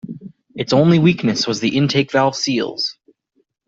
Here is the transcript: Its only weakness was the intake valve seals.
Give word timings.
Its 0.55 0.73
only 0.73 0.97
weakness 0.97 1.45
was 1.45 1.59
the 1.59 1.77
intake 1.77 2.11
valve 2.11 2.35
seals. 2.35 2.97